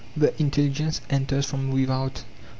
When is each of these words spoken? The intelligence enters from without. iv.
The 0.17 0.33
intelligence 0.41 0.99
enters 1.11 1.45
from 1.45 1.69
without. 1.69 2.21
iv. 2.21 2.25